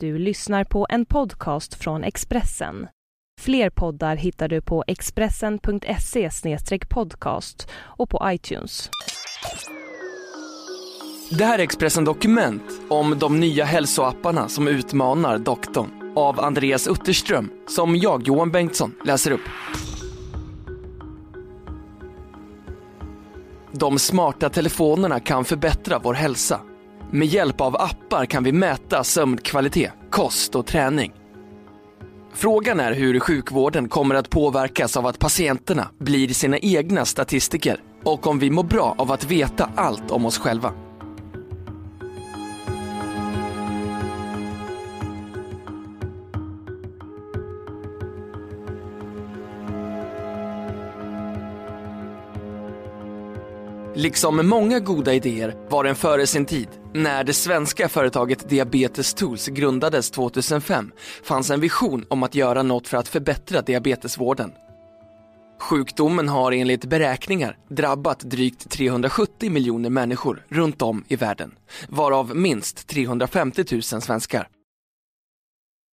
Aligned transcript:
Du 0.00 0.18
lyssnar 0.18 0.64
på 0.64 0.86
en 0.90 1.06
podcast 1.06 1.74
från 1.74 2.04
Expressen. 2.04 2.86
Fler 3.40 3.70
poddar 3.70 4.16
hittar 4.16 4.48
du 4.48 4.60
på 4.60 4.84
expressen.se 4.86 6.30
podcast 6.88 7.68
och 7.74 8.10
på 8.10 8.20
iTunes. 8.24 8.90
Det 11.30 11.44
här 11.44 11.58
är 11.58 11.62
Expressen 11.62 12.04
Dokument 12.04 12.62
om 12.88 13.18
de 13.18 13.40
nya 13.40 13.64
hälsoapparna 13.64 14.48
som 14.48 14.68
utmanar 14.68 15.38
doktorn 15.38 16.12
av 16.16 16.40
Andreas 16.40 16.88
Utterström 16.88 17.50
som 17.66 17.96
jag, 17.96 18.28
Johan 18.28 18.50
Bengtsson, 18.50 18.94
läser 19.04 19.30
upp. 19.30 19.48
De 23.72 23.98
smarta 23.98 24.50
telefonerna 24.50 25.20
kan 25.20 25.44
förbättra 25.44 25.98
vår 25.98 26.14
hälsa. 26.14 26.60
Med 27.10 27.28
hjälp 27.28 27.60
av 27.60 27.76
appar 27.76 28.26
kan 28.26 28.44
vi 28.44 28.52
mäta 28.52 29.04
sömnkvalitet, 29.04 29.92
kost 30.10 30.54
och 30.54 30.66
träning. 30.66 31.12
Frågan 32.34 32.80
är 32.80 32.92
hur 32.92 33.20
sjukvården 33.20 33.88
kommer 33.88 34.14
att 34.14 34.30
påverkas 34.30 34.96
av 34.96 35.06
att 35.06 35.18
patienterna 35.18 35.88
blir 35.98 36.28
sina 36.28 36.58
egna 36.58 37.04
statistiker 37.04 37.80
och 38.04 38.26
om 38.26 38.38
vi 38.38 38.50
mår 38.50 38.64
bra 38.64 38.94
av 38.98 39.12
att 39.12 39.24
veta 39.24 39.70
allt 39.76 40.10
om 40.10 40.26
oss 40.26 40.38
själva. 40.38 40.72
Liksom 53.98 54.48
många 54.48 54.80
goda 54.80 55.14
idéer 55.14 55.54
var 55.68 55.84
den 55.84 55.96
före 55.96 56.26
sin 56.26 56.46
tid. 56.46 56.68
När 56.94 57.24
det 57.24 57.32
svenska 57.32 57.88
företaget 57.88 58.48
Diabetes 58.48 59.14
Tools 59.14 59.48
grundades 59.48 60.10
2005 60.10 60.92
fanns 61.22 61.50
en 61.50 61.60
vision 61.60 62.04
om 62.08 62.22
att 62.22 62.34
göra 62.34 62.62
något 62.62 62.88
för 62.88 62.96
att 62.96 63.08
förbättra 63.08 63.62
diabetesvården. 63.62 64.52
Sjukdomen 65.60 66.28
har 66.28 66.52
enligt 66.52 66.84
beräkningar 66.84 67.58
drabbat 67.68 68.20
drygt 68.20 68.70
370 68.70 69.50
miljoner 69.50 69.90
människor 69.90 70.44
runt 70.48 70.82
om 70.82 71.04
i 71.08 71.16
världen, 71.16 71.54
varav 71.88 72.36
minst 72.36 72.86
350 72.88 73.64
000 73.72 73.82
svenskar. 73.82 74.48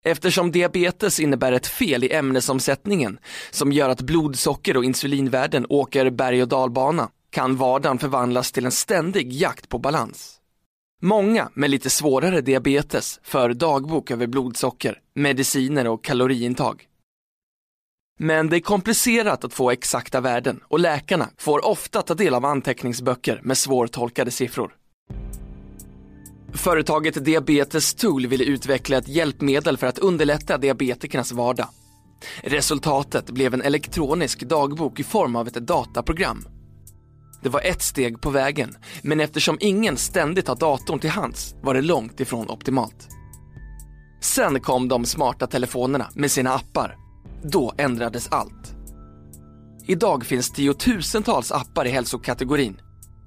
Eftersom 0.04 0.52
diabetes 0.52 1.20
innebär 1.20 1.52
ett 1.52 1.66
fel 1.66 2.04
i 2.04 2.12
ämnesomsättningen 2.12 3.18
som 3.50 3.72
gör 3.72 3.88
att 3.88 4.00
blodsocker 4.00 4.76
och 4.76 4.84
insulinvärden 4.84 5.66
åker 5.68 6.10
berg 6.10 6.42
och 6.42 6.48
dalbana 6.48 7.08
kan 7.34 7.56
vardagen 7.56 7.98
förvandlas 7.98 8.52
till 8.52 8.64
en 8.64 8.72
ständig 8.72 9.32
jakt 9.32 9.68
på 9.68 9.78
balans. 9.78 10.40
Många 11.02 11.50
med 11.54 11.70
lite 11.70 11.90
svårare 11.90 12.40
diabetes 12.40 13.20
för 13.22 13.54
dagbok 13.54 14.10
över 14.10 14.26
blodsocker, 14.26 15.00
mediciner 15.14 15.86
och 15.88 16.04
kaloriintag. 16.04 16.86
Men 18.18 18.48
det 18.48 18.56
är 18.56 18.60
komplicerat 18.60 19.44
att 19.44 19.52
få 19.52 19.70
exakta 19.70 20.20
värden 20.20 20.60
och 20.68 20.80
läkarna 20.80 21.28
får 21.38 21.66
ofta 21.66 22.02
ta 22.02 22.14
del 22.14 22.34
av 22.34 22.44
anteckningsböcker 22.44 23.40
med 23.42 23.58
svårtolkade 23.58 24.30
siffror. 24.30 24.76
Företaget 26.52 27.24
Diabetes 27.24 27.94
Tool 27.94 28.26
ville 28.26 28.44
utveckla 28.44 28.96
ett 28.96 29.08
hjälpmedel 29.08 29.76
för 29.76 29.86
att 29.86 29.98
underlätta 29.98 30.58
diabetikernas 30.58 31.32
vardag. 31.32 31.68
Resultatet 32.42 33.30
blev 33.30 33.54
en 33.54 33.62
elektronisk 33.62 34.40
dagbok 34.40 35.00
i 35.00 35.04
form 35.04 35.36
av 35.36 35.48
ett 35.48 35.54
dataprogram 35.54 36.46
det 37.44 37.50
var 37.50 37.60
ett 37.60 37.82
steg 37.82 38.20
på 38.20 38.30
vägen, 38.30 38.76
men 39.02 39.20
eftersom 39.20 39.58
ingen 39.60 39.96
ständigt 39.96 40.48
har 40.48 40.56
datorn 40.56 40.98
till 40.98 41.10
hands 41.10 41.54
var 41.62 41.74
det 41.74 41.82
långt 41.82 42.20
ifrån 42.20 42.50
optimalt. 42.50 43.08
Sen 44.20 44.60
kom 44.60 44.88
de 44.88 45.04
smarta 45.04 45.46
telefonerna 45.46 46.10
med 46.14 46.30
sina 46.30 46.54
appar. 46.54 46.96
Då 47.42 47.72
ändrades 47.78 48.28
allt. 48.28 48.74
Idag 49.86 50.26
finns 50.26 50.52
tiotusentals 50.52 51.52
appar 51.52 51.84
i 51.84 51.90
hälsokategorin. 51.90 52.80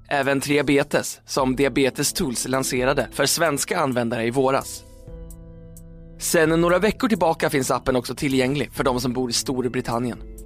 Även 0.08 0.40
Triabetes, 0.40 1.20
som 1.26 1.56
Diabetes 1.56 2.12
Tools 2.12 2.48
lanserade 2.48 3.08
för 3.12 3.26
svenska 3.26 3.78
användare 3.78 4.26
i 4.26 4.30
våras. 4.30 4.82
Sen 6.18 6.60
några 6.60 6.78
veckor 6.78 7.08
tillbaka 7.08 7.50
finns 7.50 7.70
appen 7.70 7.96
också 7.96 8.14
tillgänglig 8.14 8.72
för 8.72 8.84
de 8.84 9.00
som 9.00 9.12
bor 9.12 9.30
i 9.30 9.32
Storbritannien. 9.32 10.37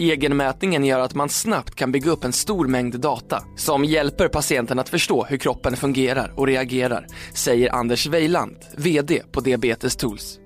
Egenmätningen 0.00 0.84
gör 0.84 1.00
att 1.00 1.14
man 1.14 1.28
snabbt 1.28 1.74
kan 1.74 1.92
bygga 1.92 2.10
upp 2.10 2.24
en 2.24 2.32
stor 2.32 2.66
mängd 2.66 3.00
data 3.00 3.44
som 3.56 3.84
hjälper 3.84 4.28
patienten 4.28 4.78
att 4.78 4.88
förstå 4.88 5.24
hur 5.24 5.36
kroppen 5.36 5.76
fungerar 5.76 6.32
och 6.36 6.46
reagerar, 6.46 7.06
säger 7.34 7.74
Anders 7.74 8.06
Weiland, 8.06 8.56
VD 8.76 9.22
på 9.32 9.40
Diabetes 9.40 9.96
Tools. 9.96 10.38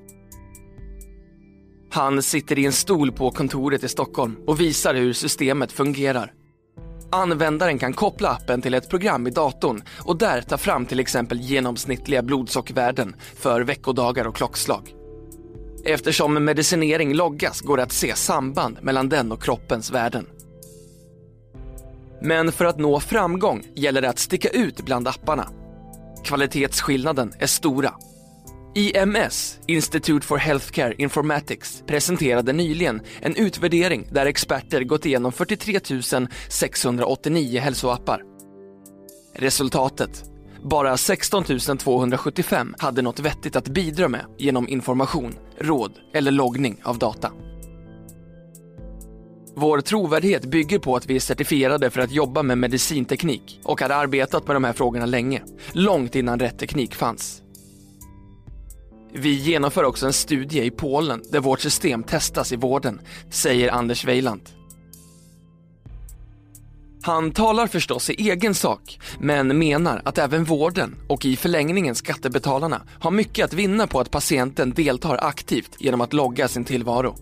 Han 1.91 2.23
sitter 2.23 2.59
i 2.59 2.67
en 2.67 2.73
stol 2.73 3.13
på 3.13 3.31
kontoret 3.31 3.85
i 3.85 3.89
Stockholm 3.89 4.37
och 4.47 4.61
visar 4.61 4.95
hur 4.95 5.13
systemet 5.13 5.73
fungerar. 5.73 6.33
Användaren 7.13 7.79
kan 7.79 7.93
koppla 7.93 8.29
appen 8.29 8.63
till 8.63 8.75
ett 8.75 8.91
program 8.91 9.27
i 9.27 9.31
datorn 9.31 9.83
och 9.99 10.19
där 10.19 10.43
ta 10.43 10.59
fram 10.59 10.87
till 10.87 11.01
exempel 11.01 11.41
genomsnittliga 11.41 12.23
blodsockervärden 12.23 13.17
för 13.37 13.61
veckodagar 13.61 14.27
och 14.27 14.37
klockslag. 14.37 14.94
Eftersom 15.87 16.45
medicinering 16.45 17.15
loggas 17.15 17.61
går 17.61 17.77
det 17.77 17.83
att 17.83 17.93
se 17.93 18.15
samband 18.15 18.79
mellan 18.83 19.09
den 19.09 19.33
och 19.33 19.43
kroppens 19.43 19.91
värden. 19.91 20.27
Men 22.23 22.53
för 22.53 22.65
att 22.65 22.79
nå 22.79 23.01
framgång 23.01 23.67
gäller 23.75 24.03
det 24.03 24.09
att 24.09 24.19
sticka 24.19 24.49
ut 24.49 24.85
bland 24.85 25.09
apparna. 25.09 25.49
Kvalitetsskillnaden 26.25 27.33
är 27.39 27.47
stora. 27.47 27.95
IMS, 28.75 29.59
Institute 29.67 30.27
for 30.27 30.37
Healthcare 30.37 30.95
Informatics, 30.99 31.83
presenterade 31.87 32.53
nyligen 32.53 33.01
en 33.21 33.37
utvärdering 33.37 34.09
där 34.13 34.27
experter 34.27 34.85
gått 34.85 35.07
igenom 35.07 35.33
43 35.33 35.81
689 36.49 37.61
hälsoappar. 37.61 38.23
Resultatet 39.35 40.25
bara 40.65 40.97
16 40.97 41.45
275 41.79 42.75
hade 42.79 43.03
något 43.03 43.21
vettigt 43.21 43.57
att 43.57 43.69
bidra 43.69 44.09
med 44.09 44.27
genom 44.39 44.69
information, 44.69 45.35
råd 45.59 45.93
eller 46.13 46.31
loggning 46.31 46.81
av 46.85 46.99
data. 46.99 47.31
Vår 49.57 49.81
trovärdighet 49.81 50.45
bygger 50.45 50.79
på 50.79 50.97
att 50.97 51.07
vi 51.07 51.17
är 51.17 51.21
certifierade 51.21 51.91
för 51.91 52.01
att 52.01 52.11
jobba 52.11 52.43
med 52.43 52.59
medicinteknik 52.59 53.61
och 53.65 53.81
har 53.81 53.91
arbetat 53.91 54.47
med 54.47 54.57
de 54.57 54.65
här 54.65 54.73
frågorna 54.73 55.07
länge, 55.07 55.43
långt 55.73 56.15
innan 56.15 56.39
rätt 56.39 56.59
teknik 56.59 56.95
fanns. 56.95 57.43
Vi 59.13 59.33
genomför 59.33 59.85
också 59.85 60.07
en 60.07 60.13
studie 60.13 60.65
i 60.65 60.71
Polen 60.71 61.23
där 61.31 61.41
vårt 61.41 61.61
system 61.61 62.03
testas 62.03 62.53
i 62.53 62.57
vården, 62.57 63.01
säger 63.31 63.73
Anders 63.73 64.05
Weiland. 64.05 64.43
Han 67.05 67.33
talar 67.33 67.67
förstås 67.67 68.11
i 68.11 68.31
egen 68.31 68.55
sak, 68.55 68.99
men 69.19 69.59
menar 69.59 70.03
att 70.05 70.19
även 70.19 70.45
vården 70.45 70.97
och 71.09 71.25
i 71.25 71.37
förlängningen 71.37 71.95
skattebetalarna 71.95 72.83
har 73.01 73.11
mycket 73.11 73.45
att 73.45 73.53
vinna 73.53 73.87
på 73.87 74.01
att 74.01 74.11
patienten 74.11 74.71
deltar 74.71 75.19
aktivt 75.25 75.77
genom 75.79 76.01
att 76.01 76.13
logga 76.13 76.49
sin 76.49 76.65
tillvaro. 76.65 77.17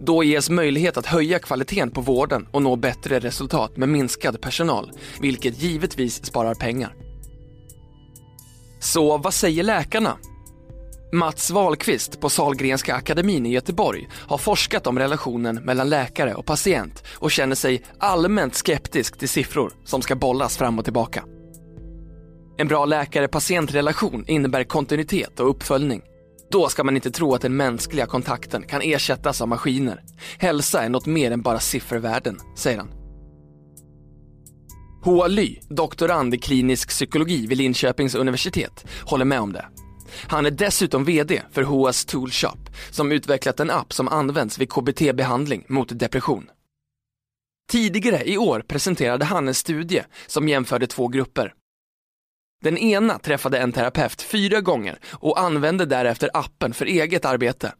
Då 0.00 0.24
ges 0.24 0.50
möjlighet 0.50 0.96
att 0.96 1.06
höja 1.06 1.38
kvaliteten 1.38 1.90
på 1.90 2.00
vården 2.00 2.48
och 2.50 2.62
nå 2.62 2.76
bättre 2.76 3.18
resultat 3.18 3.76
med 3.76 3.88
minskad 3.88 4.40
personal, 4.40 4.90
vilket 5.20 5.62
givetvis 5.62 6.24
sparar 6.24 6.54
pengar. 6.54 6.94
Så 8.80 9.18
vad 9.18 9.34
säger 9.34 9.62
läkarna 9.62 10.16
Mats 11.14 11.50
Wahlqvist 11.50 12.20
på 12.20 12.30
Salgrenska 12.30 12.94
akademin 12.94 13.46
i 13.46 13.52
Göteborg 13.52 14.08
har 14.12 14.38
forskat 14.38 14.86
om 14.86 14.98
relationen 14.98 15.56
mellan 15.56 15.88
läkare 15.88 16.34
och 16.34 16.46
patient 16.46 17.04
och 17.14 17.30
känner 17.30 17.54
sig 17.54 17.82
allmänt 17.98 18.54
skeptisk 18.54 19.18
till 19.18 19.28
siffror 19.28 19.72
som 19.84 20.02
ska 20.02 20.14
bollas 20.14 20.56
fram 20.56 20.78
och 20.78 20.84
tillbaka. 20.84 21.24
En 22.58 22.68
bra 22.68 22.84
läkare-patientrelation 22.84 24.24
innebär 24.26 24.64
kontinuitet 24.64 25.40
och 25.40 25.50
uppföljning. 25.50 26.02
Då 26.50 26.68
ska 26.68 26.84
man 26.84 26.96
inte 26.96 27.10
tro 27.10 27.34
att 27.34 27.42
den 27.42 27.56
mänskliga 27.56 28.06
kontakten 28.06 28.62
kan 28.62 28.82
ersättas 28.82 29.40
av 29.40 29.48
maskiner. 29.48 30.02
Hälsa 30.38 30.82
är 30.82 30.88
något 30.88 31.06
mer 31.06 31.30
än 31.30 31.42
bara 31.42 31.60
siffervärden, 31.60 32.38
säger 32.56 32.78
han. 32.78 32.90
Hoa 35.04 35.26
Ly, 35.26 35.58
doktorand 35.68 36.34
i 36.34 36.38
klinisk 36.38 36.88
psykologi 36.88 37.46
vid 37.46 37.58
Linköpings 37.58 38.14
universitet, 38.14 38.86
håller 39.02 39.24
med 39.24 39.40
om 39.40 39.52
det. 39.52 39.66
Han 40.28 40.46
är 40.46 40.50
dessutom 40.50 41.04
VD 41.04 41.42
för 41.50 41.62
HOAS 41.62 42.04
Tool 42.04 42.30
Shop 42.30 42.58
som 42.90 43.12
utvecklat 43.12 43.60
en 43.60 43.70
app 43.70 43.92
som 43.92 44.08
används 44.08 44.58
vid 44.58 44.68
KBT-behandling 44.68 45.64
mot 45.68 45.98
depression. 45.98 46.50
Tidigare 47.70 48.28
i 48.30 48.38
år 48.38 48.60
presenterade 48.60 49.24
han 49.24 49.48
en 49.48 49.54
studie 49.54 50.02
som 50.26 50.48
jämförde 50.48 50.86
två 50.86 51.08
grupper. 51.08 51.54
Den 52.62 52.78
ena 52.78 53.18
träffade 53.18 53.58
en 53.58 53.72
terapeut 53.72 54.22
fyra 54.22 54.60
gånger 54.60 54.98
och 55.12 55.40
använde 55.40 55.86
därefter 55.86 56.30
appen 56.34 56.74
för 56.74 56.86
eget 56.86 57.24
arbete. 57.24 57.74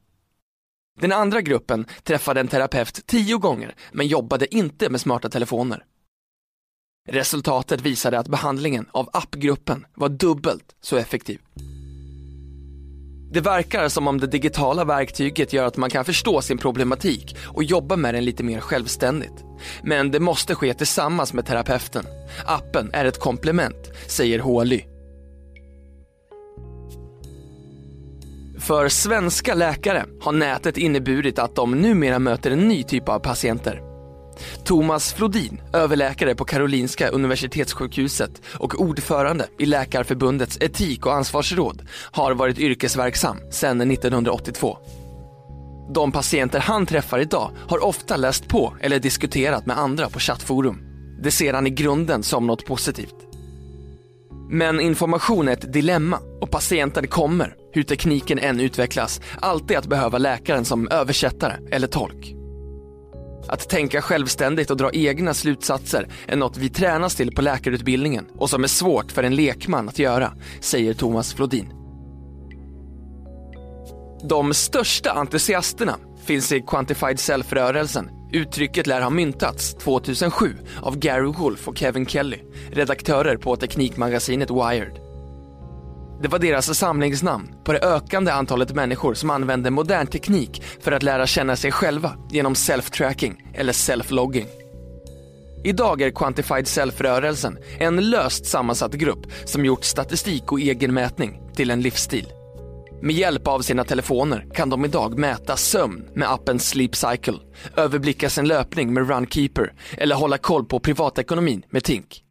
Den 1.00 1.12
andra 1.12 1.40
gruppen 1.40 1.87
träffade 2.02 2.40
en 2.40 2.48
terapeut 2.48 3.06
tio 3.06 3.37
gånger 3.37 3.75
men 3.92 4.06
jobbade 4.06 4.54
inte 4.54 4.90
med 4.90 5.00
smarta 5.00 5.28
telefoner. 5.28 5.84
Resultatet 7.08 7.80
visade 7.80 8.19
att 8.19 8.28
behandlingen 8.28 8.87
av 8.90 9.10
appgruppen 9.12 9.87
var 9.94 10.08
dubbelt 10.08 10.76
så 10.80 10.96
effektiv. 10.96 11.40
Det 13.34 13.40
verkar 13.40 13.88
som 13.88 14.08
om 14.08 14.20
det 14.20 14.26
digitala 14.26 14.84
verktyget 14.84 15.52
gör 15.52 15.66
att 15.66 15.76
man 15.76 15.90
kan 15.90 16.04
förstå 16.04 16.40
sin 16.40 16.58
problematik 16.58 17.36
och 17.46 17.64
jobba 17.64 17.96
med 17.96 18.14
den 18.14 18.25
lite 18.25 18.42
mer 18.42 18.60
självständigt. 18.60 19.44
Men 19.82 20.10
det 20.10 20.20
måste 20.20 20.54
ske 20.54 20.75
tillsammans 20.75 21.32
med 21.32 21.46
terapeuten. 21.46 22.06
Appen 22.46 22.90
är 22.92 23.04
ett 23.04 23.20
komplement, 23.20 23.90
säger 24.06 24.38
Håly. 24.38 24.82
För 28.58 28.88
svenska 28.88 29.54
läkare 29.54 30.04
har 30.20 30.32
nätet 30.32 30.78
inneburit 30.78 31.38
att 31.38 31.56
de 31.56 31.80
numera 31.80 32.19
möter 32.19 32.50
en 32.50 32.69
ny 32.69 32.82
typ 32.82 33.08
av 33.08 33.19
patienter. 33.19 33.94
Thomas 34.64 35.12
Flodin, 35.12 35.60
överläkare 35.72 36.34
på 36.34 36.44
Karolinska 36.44 37.08
Universitetssjukhuset 37.08 38.42
och 38.58 38.81
ordförande 38.81 39.46
i 39.58 39.66
Läkarförbundets 39.66 40.58
etik 40.60 41.06
och 41.06 41.14
ansvarsråd, 41.14 41.82
har 42.12 42.34
varit 42.34 42.58
yrkesverksam 42.58 43.36
sedan 43.50 43.90
1982. 43.90 44.78
De 45.94 46.12
patienter 46.12 46.58
han 46.58 46.86
träffar 46.86 47.19
idag 47.19 47.50
har 47.69 47.84
ofta 47.84 48.16
läst 48.16 48.48
på 48.48 48.76
eller 48.81 48.98
diskuterat 48.98 49.66
med 49.66 49.78
andra 49.78 50.08
på 50.08 50.19
chattforum. 50.19 50.78
Det 51.22 51.30
ser 51.30 51.52
han 51.52 51.66
i 51.66 51.70
grunden 51.70 52.22
som 52.22 52.46
något 52.46 52.66
positivt. 52.66 53.14
Men 54.50 54.80
information 54.80 55.48
är 55.48 55.52
ett 55.52 55.72
dilemma 55.72 56.19
och 56.40 56.50
patienten 56.50 57.06
kommer, 57.06 57.54
hur 57.72 57.82
tekniken 57.82 58.38
än 58.38 58.60
utvecklas, 58.60 59.20
alltid 59.40 59.76
att 59.76 59.87
behöva 59.87 60.19
läkaren 60.19 60.64
som 60.64 60.88
översättare 60.88 61.54
eller 61.70 61.87
tolk. 61.87 62.44
Att 63.49 63.69
tänka 63.69 64.02
självständigt 64.02 64.70
och 64.70 64.76
dra 64.76 64.91
egna 64.93 65.35
slutsatser 65.35 66.08
är 66.26 66.37
något 66.37 66.56
vi 66.56 66.69
tränas 66.69 67.14
till 67.14 67.35
på 67.35 67.43
läkarutbildningen 67.43 68.26
och 68.38 68.50
som 68.50 68.64
är 68.64 68.69
svårt 68.69 69.12
för 69.12 69.23
en 69.23 69.37
lekman 69.37 69.88
att 69.88 69.99
göra, 69.99 70.32
säger 70.61 70.94
Thomas 70.94 71.35
Flodin. 71.35 71.73
De 74.29 74.55
största 74.55 75.11
entusiasterna 75.11 75.96
finns 76.25 76.52
i 76.52 76.61
Quantified 76.61 77.19
Self-rörelsen. 77.19 78.11
Uttrycket 78.32 78.87
lär 78.87 79.00
ha 79.00 79.11
myntats 79.11 79.75
2007 79.75 80.56
av 80.82 80.99
Gary 80.99 81.32
Wolf 81.32 81.69
och 81.69 81.79
Kevin 81.79 82.06
Kelly, 82.06 82.38
redaktörer 82.73 83.37
på 83.37 83.56
teknikmagasinet 83.56 84.50
Wired. 84.50 85.03
Det 86.22 86.28
var 86.28 86.38
deras 86.38 86.78
samlingsnamn 86.78 87.55
på 87.64 87.72
det 87.72 87.81
ökande 87.81 88.32
antalet 88.32 88.75
människor 88.75 89.14
som 89.14 89.31
använde 89.31 89.70
modern 89.70 90.06
teknik 90.06 90.62
för 90.81 90.93
att 90.93 91.02
lära 91.02 91.26
känna 91.26 91.56
sig 91.56 91.72
själva 91.72 92.12
genom 92.31 92.55
self-tracking 92.55 93.34
eller 93.55 93.72
self-logging. 93.72 94.46
Idag 95.64 96.02
är 96.02 96.11
Quantified 96.11 96.66
Self-rörelsen 96.66 97.58
en 97.78 98.11
löst 98.11 98.46
sammansatt 98.46 98.93
grupp 98.93 99.26
som 99.44 99.64
gjort 99.64 99.84
statistik 99.84 100.52
och 100.52 100.61
egenmätning 100.61 101.40
till 101.56 101.70
en 101.70 101.81
livsstil. 101.81 102.26
Med 103.02 103.14
hjälp 103.14 103.49
av 103.49 103.61
sina 103.61 103.84
telefoner 103.84 104.46
kan 104.55 104.70
de 104.70 104.84
idag 104.84 105.19
mäta 105.19 105.56
sömn 105.56 106.08
med 106.14 106.32
appen 106.32 106.58
Sleep 106.58 106.96
Cycle, 106.96 107.38
överblicka 107.76 108.31
sin 108.31 108.49
löpning 108.49 108.94
med 108.94 109.08
Runkeeper 109.08 109.72
eller 109.99 110.16
hålla 110.16 110.38
koll 110.38 110.64
på 110.64 110.81
privatekonomin 110.81 111.62
med 111.70 111.84
Tink. 111.84 112.24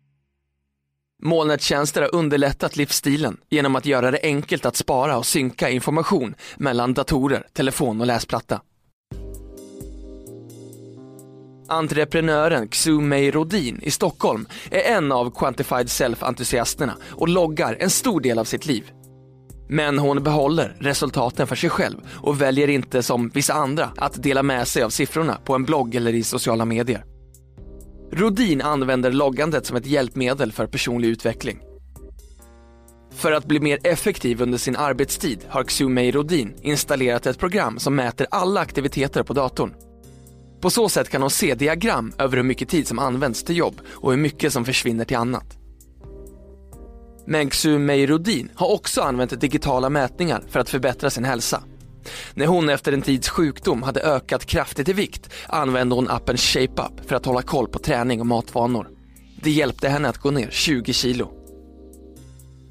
Molnettjänster 1.26 2.02
har 2.02 2.16
underlättat 2.16 2.76
livsstilen 2.76 3.38
genom 3.50 3.76
att 3.76 3.86
göra 3.86 4.12
det 4.12 4.20
enkelt 4.24 4.66
att 4.66 4.76
spara 4.76 5.18
och 5.18 5.26
synka 5.26 5.70
information 5.70 6.36
mellan 6.58 6.94
datorer, 6.94 7.48
telefon 7.54 8.02
och 8.02 8.08
läsplatta. 8.08 8.62
Entreprenören 11.68 12.68
Xumei 12.68 13.32
Rodin 13.32 13.80
i 13.84 13.92
Stockholm 13.92 14.46
är 14.72 14.96
en 14.96 15.12
av 15.12 15.32
Quantified 15.32 15.88
Self-entusiasterna 15.88 16.94
och 17.12 17.28
loggar 17.28 17.78
en 17.80 17.90
stor 17.90 18.22
del 18.22 18.40
av 18.40 18.46
sitt 18.46 18.66
liv. 18.66 18.92
Men 19.70 20.00
hon 20.00 20.24
behåller 20.24 20.76
resultaten 20.80 21.48
för 21.48 21.56
sig 21.56 21.70
själv 21.70 21.98
och 22.10 22.42
väljer 22.42 22.70
inte 22.70 23.04
som 23.04 23.30
vissa 23.30 23.54
andra 23.54 23.90
att 23.98 24.24
dela 24.24 24.44
med 24.44 24.68
sig 24.68 24.84
av 24.84 24.90
siffrorna 24.90 25.38
på 25.46 25.56
en 25.56 25.64
blogg 25.64 25.96
eller 25.96 26.14
i 26.14 26.24
sociala 26.24 26.66
medier. 26.66 27.13
Rodin 28.16 28.62
använder 28.62 29.12
loggandet 29.12 29.66
som 29.66 29.78
ett 29.78 29.86
hjälpmedel 29.86 30.52
för 30.52 30.68
personlig 30.68 31.08
utveckling. 31.08 31.60
För 33.12 33.32
att 33.32 33.46
bli 33.46 33.60
mer 33.60 33.80
effektiv 33.84 34.42
under 34.42 34.58
sin 34.58 34.76
arbetstid 34.76 35.40
har 35.50 35.64
Xumei 35.64 36.12
Rodin 36.12 36.54
installerat 36.62 37.26
ett 37.26 37.40
program 37.40 37.80
som 37.80 37.96
mäter 37.96 38.28
alla 38.32 38.62
aktiviteter 38.62 39.24
på 39.24 39.34
datorn. 39.34 39.74
På 40.62 40.70
så 40.70 40.90
sätt 40.90 41.10
kan 41.10 41.22
hon 41.22 41.32
se 41.32 41.56
diagram 41.56 42.14
över 42.18 42.38
hur 42.38 42.44
mycket 42.44 42.70
tid 42.70 42.88
som 42.88 43.00
används 43.00 43.44
till 43.44 43.58
jobb 43.58 43.82
och 43.88 44.12
hur 44.12 44.20
mycket 44.20 44.54
som 44.54 44.66
försvinner 44.66 45.06
till 45.06 45.18
annat. 45.18 45.58
Men 47.28 47.50
Xumei 47.50 48.08
Rodin 48.08 48.52
har 48.56 48.72
också 48.72 49.02
använt 49.02 49.42
digitala 49.42 49.90
mätningar 49.90 50.44
för 50.50 50.60
att 50.60 50.70
förbättra 50.70 51.10
sin 51.10 51.26
hälsa. 51.26 51.64
När 52.34 52.46
hon 52.46 52.70
efter 52.70 52.92
en 52.92 53.02
tids 53.02 53.30
sjukdom 53.30 53.84
hade 53.84 54.02
ökat 54.02 54.46
kraftigt 54.46 54.90
i 54.90 54.94
vikt 54.94 55.30
använde 55.48 55.96
hon 55.96 56.10
appen 56.10 56.38
ShapeUp 56.38 57.10
för 57.10 57.16
att 57.16 57.26
hålla 57.26 57.42
koll 57.42 57.68
på 57.68 57.80
träning 57.80 58.20
och 58.20 58.28
matvanor. 58.28 58.90
Det 59.44 59.52
hjälpte 59.52 59.90
henne 59.90 60.10
att 60.10 60.18
gå 60.18 60.32
ner 60.32 60.50
20 60.52 60.94
kilo. 60.94 61.32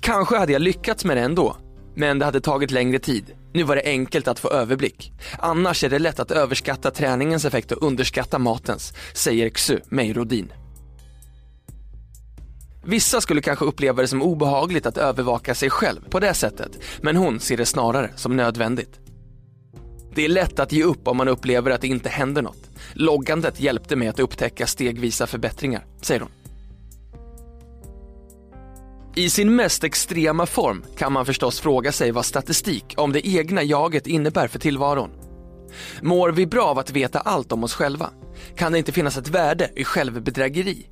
Kanske 0.00 0.37
hade 0.37 0.52
jag 0.52 0.62
lyckats 0.62 1.05
med 1.05 1.17
det 1.17 1.23
ändå, 1.23 1.56
men 1.94 2.19
det 2.19 2.25
hade 2.25 2.40
tagit 2.40 2.70
längre 2.70 2.99
tid. 2.99 3.25
Nu 3.55 3.62
var 3.62 3.76
det 3.76 3.82
enkelt 3.84 4.29
att 4.29 4.38
få 4.38 4.49
överblick. 4.49 5.12
Annars 5.38 5.85
är 5.85 5.90
det 5.90 5.99
lätt 5.99 6.20
att 6.20 6.31
överskatta 6.31 6.90
träningens 6.90 7.44
effekt 7.44 7.73
och 7.73 7.82
underskatta 7.82 8.38
matens, 8.38 8.93
säger 9.14 9.50
Xu 9.50 9.78
Meirodin. 9.88 10.52
Vissa 12.85 13.20
skulle 13.20 13.40
kanske 13.40 13.64
uppleva 13.64 14.02
det 14.02 14.08
som 14.08 14.23
obehagligt 14.23 14.87
att 14.87 14.96
övervaka 14.96 15.55
sig 15.55 15.70
själv 15.70 16.00
på 16.11 16.20
det 16.20 16.35
sättet, 16.35 16.78
men 17.00 17.17
hon 17.17 17.40
ser 17.40 17.56
det 17.56 17.67
snarare 17.67 18.11
som 18.17 18.37
nödvändigt. 18.37 19.01
Det 20.14 20.25
är 20.25 20.29
lätt 20.29 20.59
att 20.59 20.73
ge 20.73 20.85
upp 20.85 21.09
om 21.09 21.17
man 21.17 21.29
upplever 21.29 21.70
att 21.70 21.81
det 21.81 21.88
inte 21.88 22.09
händer 22.09 22.43
något. 22.43 22.70
Loggandet 22.94 23.61
hjälpte 23.61 23.97
mig 23.97 24.09
att 24.09 24.20
upptäcka 24.20 24.67
stegvisa 24.67 25.26
förbättringar, 25.26 25.87
säger 26.00 26.20
hon. 26.20 26.31
I 29.14 29.31
sin 29.31 29.56
mest 29.56 29.85
extrema 29.85 30.47
form 30.47 30.85
kan 30.97 31.12
man 31.12 31.26
förstås 31.26 31.61
fråga 31.61 31.93
sig 31.93 32.11
vad 32.11 32.25
statistik 32.25 32.94
om 32.97 33.12
det 33.12 33.29
egna 33.29 33.62
jaget 33.62 34.06
innebär 34.06 34.49
för 34.49 34.59
tillvaron. 34.59 35.11
Mår 36.03 36.31
vi 36.32 36.47
bra 36.47 36.64
av 36.64 36.79
att 36.79 36.91
veta 36.91 37.20
allt 37.20 37.53
om 37.53 37.64
oss 37.64 37.75
själva? 37.75 38.11
Kan 38.56 38.73
det 38.73 38.79
inte 38.79 38.93
finnas 38.93 39.17
ett 39.17 39.29
värde 39.29 39.70
i 39.76 39.85
självbedrägeri? 39.85 40.87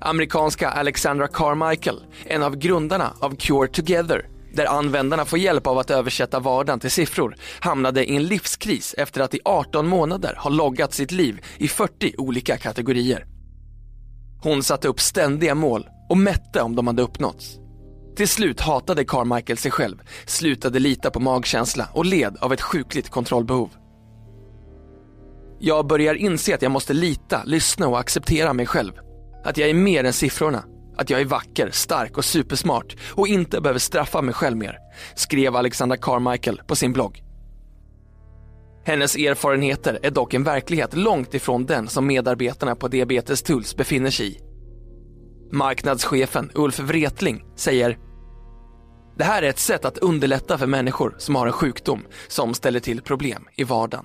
Amerikanska 0.00 0.70
Alexandra 0.70 1.28
Carmichael, 1.28 2.00
en 2.24 2.42
av 2.42 2.56
grundarna 2.56 3.12
av 3.20 3.36
Cure 3.36 3.68
Together, 3.68 4.28
där 4.54 4.66
användarna 4.66 5.24
får 5.24 5.38
hjälp 5.38 5.66
av 5.66 5.78
att 5.78 5.90
översätta 5.90 6.40
vardagen 6.40 6.80
till 6.80 6.90
siffror, 6.90 7.36
hamnade 7.60 8.10
i 8.10 8.16
en 8.16 8.24
livskris 8.24 8.94
efter 8.98 9.20
att 9.20 9.34
i 9.34 9.40
18 9.44 9.86
månader 9.86 10.34
ha 10.38 10.50
loggat 10.50 10.94
sitt 10.94 11.12
liv 11.12 11.40
i 11.58 11.68
40 11.68 12.14
olika 12.18 12.56
kategorier. 12.56 13.26
Hon 14.42 14.62
satte 14.62 14.88
upp 14.88 15.00
ständiga 15.00 15.54
mål 15.54 15.86
och 16.08 16.16
mätte 16.16 16.62
om 16.62 16.76
de 16.76 16.86
hade 16.86 17.02
uppnåtts. 17.02 17.56
Till 18.16 18.28
slut 18.28 18.60
hatade 18.60 19.04
Carmichael 19.04 19.58
sig 19.58 19.70
själv, 19.70 19.96
slutade 20.26 20.78
lita 20.78 21.10
på 21.10 21.20
magkänsla 21.20 21.88
och 21.92 22.04
led 22.04 22.36
av 22.40 22.52
ett 22.52 22.60
sjukligt 22.60 23.10
kontrollbehov. 23.10 23.70
Jag 25.58 25.86
börjar 25.86 26.14
inse 26.14 26.54
att 26.54 26.62
jag 26.62 26.72
måste 26.72 26.92
lita, 26.92 27.42
lyssna 27.44 27.88
och 27.88 28.00
acceptera 28.00 28.52
mig 28.52 28.66
själv. 28.66 28.92
Att 29.44 29.58
jag 29.58 29.70
är 29.70 29.74
mer 29.74 30.04
än 30.04 30.12
siffrorna 30.12 30.64
att 30.96 31.10
jag 31.10 31.20
är 31.20 31.24
vacker, 31.24 31.70
stark 31.72 32.18
och 32.18 32.24
supersmart 32.24 32.96
och 33.10 33.28
inte 33.28 33.60
behöver 33.60 33.80
straffa 33.80 34.22
mig 34.22 34.34
själv 34.34 34.56
mer, 34.56 34.78
skrev 35.14 35.56
Alexandra 35.56 35.96
Carmichael 35.96 36.60
på 36.66 36.76
sin 36.76 36.92
blogg. 36.92 37.22
Hennes 38.84 39.16
erfarenheter 39.16 39.98
är 40.02 40.10
dock 40.10 40.34
en 40.34 40.44
verklighet 40.44 40.96
långt 40.96 41.34
ifrån 41.34 41.66
den 41.66 41.88
som 41.88 42.06
medarbetarna 42.06 42.76
på 42.76 42.88
Diabetes 42.88 43.42
Tools 43.42 43.76
befinner 43.76 44.10
sig 44.10 44.26
i. 44.26 44.40
Marknadschefen 45.52 46.50
Ulf 46.54 46.80
Wretling 46.80 47.44
säger 47.56 47.98
Det 49.18 49.24
här 49.24 49.42
är 49.42 49.48
ett 49.48 49.58
sätt 49.58 49.84
att 49.84 49.98
underlätta 49.98 50.58
för 50.58 50.66
människor 50.66 51.14
som 51.18 51.34
har 51.34 51.46
en 51.46 51.52
sjukdom 51.52 52.06
som 52.28 52.54
ställer 52.54 52.80
till 52.80 53.02
problem 53.02 53.48
i 53.56 53.64
vardagen. 53.64 54.04